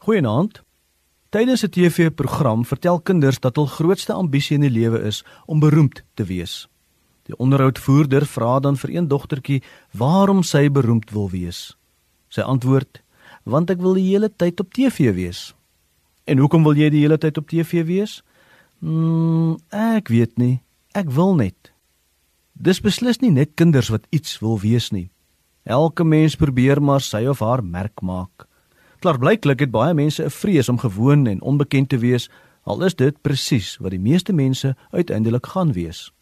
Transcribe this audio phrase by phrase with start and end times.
[0.00, 0.62] Goeienaand.
[1.28, 6.02] Tydens 'n TV-program vertel kinders dat hul grootste ambisie in die lewe is om beroemd
[6.14, 6.68] te wees.
[7.22, 11.76] Die onderhoudvoerder vra dan vir een dogtertjie waarom sy beroemd wil wees.
[12.28, 13.02] Sy antwoord:
[13.42, 15.54] "Want ek wil die hele tyd op TV wees."
[16.24, 18.22] "En hoekom wil jy die hele tyd op TV wees?"
[18.78, 20.62] "Mm, ek weet nie.
[20.92, 21.72] Ek wil net."
[22.52, 25.10] Dis beslis nie net kinders wat iets wil wees nie.
[25.62, 28.49] Elke mens probeer maar sy of haar merk maak.
[29.00, 32.30] Klaarblyklik het baie mense 'n vrees om gewoon en onbekend te wees,
[32.62, 36.12] al is dit presies wat die meeste mense uiteindelik gaan wees.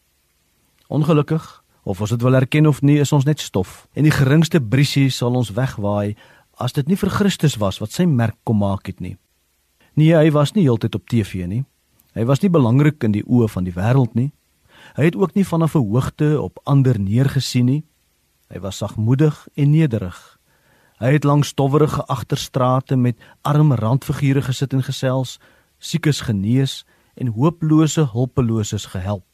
[0.87, 4.61] Ongelukkig, of ons dit wil erken of nie, is ons net stof en die geringste
[4.61, 6.17] briesie sal ons wegwaai
[6.55, 9.17] as dit nie vir Christus was wat sy merk kom maak het nie.
[9.95, 11.65] Nee, hy was nie heeltyd op TV nie.
[12.15, 14.33] Hy was nie belangrik in die oë van die wêreld nie.
[14.95, 17.85] Hy het ook nie vanaf 'n hoogte op ander neergesien nie.
[18.49, 20.38] Hy was sagmoedig en nederig.
[20.99, 25.39] Hy het langs stowwerige agterstrate met arm randfigure gesit en gesels,
[25.79, 26.85] siekes genees
[27.15, 29.25] en hopelose hulpeloses gehelp.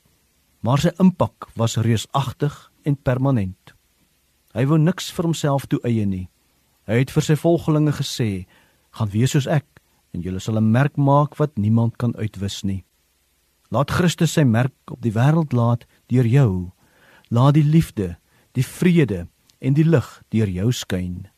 [0.60, 2.52] Maar sy impak was reusagtig
[2.84, 3.72] en permanent.
[4.52, 6.28] Hy wou niks vir homself toe eie nie.
[6.84, 8.46] Hy het vir sy volgelinge gesê:
[8.92, 9.66] "Gaan wees soos ek
[10.12, 12.84] en julle sal 'n merk maak wat niemand kan uitwis nie."
[13.70, 16.72] Laat Christus sy merk op die wêreld laat deur jou.
[17.30, 18.16] Laat die liefde,
[18.52, 19.28] die vrede
[19.60, 21.33] en die lig deur jou skyn.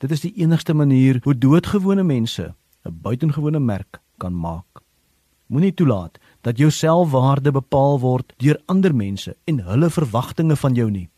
[0.00, 2.54] Dit is die enigste manier hoe doodgewone mense
[2.88, 4.80] 'n buitengewone merk kan maak.
[5.46, 10.90] Moenie toelaat dat jou selfwaarde bepaal word deur ander mense en hulle verwagtinge van jou
[10.90, 11.08] nie.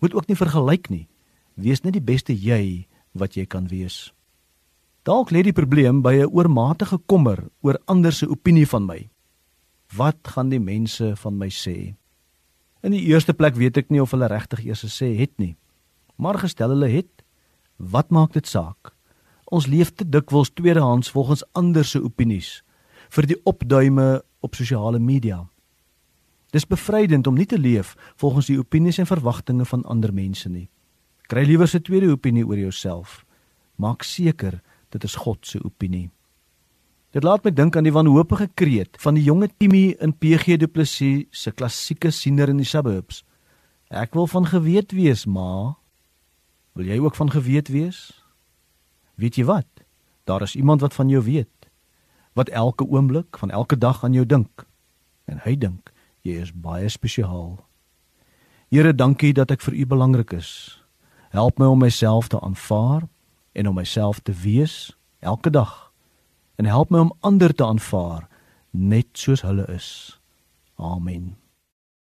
[0.00, 1.08] Moet ook nie vergelyk nie.
[1.54, 4.12] Wees net die beste jy wat jy kan wees.
[5.02, 9.08] Dalk lê die probleem by 'n oormatige kommer oor ander se opinie van my.
[9.96, 11.94] Wat gaan die mense van my sê?
[12.82, 15.56] In die eerste plek weet ek nie of hulle regtig eers gesê het nie.
[16.16, 17.17] Maar gestel hulle het,
[17.78, 18.90] Wat maak dit saak?
[19.54, 22.64] Ons leef te dikwels tweedehands volgens ander se opinies
[23.14, 25.46] vir die opduime op sosiale media.
[26.52, 30.68] Dis bevrydend om nie te leef volgens die opinies en verwagtinge van ander mense nie.
[31.28, 33.24] Kry liewer 'n tweede opinie oor jouself.
[33.76, 34.60] Maak seker
[34.90, 36.10] dit is God se opinie.
[37.12, 40.66] Dit laat my dink aan die wanhoopige kreet van die jonge Timmy in PG Du
[40.66, 43.24] Plessis se klassieke siener in die suburbs.
[43.88, 45.77] Ek wil van geweet wees, ma,
[46.78, 48.24] Wil jy ook van geweet wees?
[49.18, 49.66] Weet jy wat?
[50.24, 51.70] Daar is iemand wat van jou weet.
[52.32, 54.66] Wat elke oomblik van elke dag aan jou dink.
[55.24, 55.90] En hy dink
[56.22, 57.58] jy is baie spesiaal.
[58.70, 60.50] Here, dankie dat ek vir u belangrik is.
[61.34, 63.08] Help my om myself te aanvaar
[63.52, 65.90] en om myself te wees elke dag.
[66.62, 68.28] En help my om ander te aanvaar
[68.70, 70.20] net soos hulle is.
[70.76, 71.34] Amen.